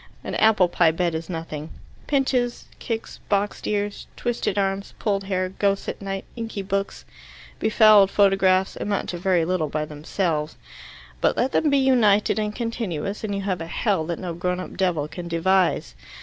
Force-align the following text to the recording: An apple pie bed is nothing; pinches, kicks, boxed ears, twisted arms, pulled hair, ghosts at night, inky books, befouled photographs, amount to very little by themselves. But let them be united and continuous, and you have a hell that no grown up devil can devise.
An 0.23 0.33
apple 0.33 0.67
pie 0.67 0.89
bed 0.89 1.13
is 1.13 1.29
nothing; 1.29 1.69
pinches, 2.07 2.65
kicks, 2.79 3.19
boxed 3.29 3.67
ears, 3.67 4.07
twisted 4.17 4.57
arms, 4.57 4.95
pulled 4.97 5.25
hair, 5.25 5.49
ghosts 5.49 5.87
at 5.87 6.01
night, 6.01 6.25
inky 6.35 6.63
books, 6.63 7.05
befouled 7.59 8.09
photographs, 8.09 8.75
amount 8.75 9.09
to 9.09 9.19
very 9.19 9.45
little 9.45 9.69
by 9.69 9.85
themselves. 9.85 10.57
But 11.21 11.37
let 11.37 11.51
them 11.51 11.69
be 11.69 11.77
united 11.77 12.39
and 12.39 12.55
continuous, 12.55 13.23
and 13.23 13.35
you 13.35 13.41
have 13.41 13.61
a 13.61 13.67
hell 13.67 14.03
that 14.07 14.17
no 14.17 14.33
grown 14.33 14.59
up 14.59 14.75
devil 14.75 15.07
can 15.07 15.27
devise. 15.27 15.93